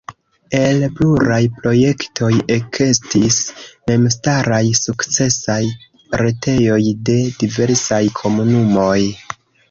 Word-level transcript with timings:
El 0.59 0.83
pluraj 0.99 1.41
projektoj 1.55 2.29
ekestis 2.55 3.35
memstaraj 3.91 4.61
sukcesaj 4.79 5.59
retejoj 6.23 6.79
de 7.11 7.19
diversaj 7.43 8.01
komunumoj. 8.21 8.97